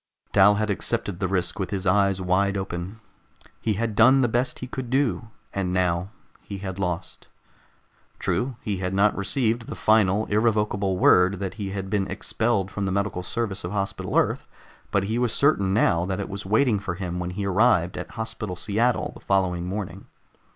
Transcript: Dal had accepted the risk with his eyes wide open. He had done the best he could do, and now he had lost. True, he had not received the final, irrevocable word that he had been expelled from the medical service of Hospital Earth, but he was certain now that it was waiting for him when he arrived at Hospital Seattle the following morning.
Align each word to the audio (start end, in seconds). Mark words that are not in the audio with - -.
Dal 0.33 0.55
had 0.55 0.71
accepted 0.71 1.19
the 1.19 1.27
risk 1.27 1.59
with 1.59 1.69
his 1.69 1.85
eyes 1.85 2.19
wide 2.19 2.57
open. 2.57 2.99
He 3.61 3.73
had 3.73 3.93
done 3.95 4.21
the 4.21 4.27
best 4.27 4.57
he 4.57 4.65
could 4.65 4.89
do, 4.89 5.29
and 5.53 5.71
now 5.71 6.09
he 6.41 6.57
had 6.57 6.79
lost. 6.79 7.27
True, 8.17 8.55
he 8.61 8.77
had 8.77 8.95
not 8.95 9.15
received 9.15 9.67
the 9.67 9.75
final, 9.75 10.25
irrevocable 10.25 10.97
word 10.97 11.35
that 11.39 11.53
he 11.61 11.69
had 11.69 11.87
been 11.91 12.07
expelled 12.09 12.71
from 12.71 12.85
the 12.87 12.91
medical 12.91 13.21
service 13.21 13.63
of 13.63 13.73
Hospital 13.73 14.17
Earth, 14.17 14.47
but 14.89 15.03
he 15.03 15.19
was 15.19 15.33
certain 15.35 15.71
now 15.71 16.07
that 16.07 16.19
it 16.19 16.29
was 16.29 16.47
waiting 16.47 16.79
for 16.79 16.95
him 16.95 17.19
when 17.19 17.29
he 17.29 17.45
arrived 17.45 17.95
at 17.95 18.09
Hospital 18.17 18.55
Seattle 18.55 19.11
the 19.13 19.19
following 19.23 19.67
morning. 19.67 20.07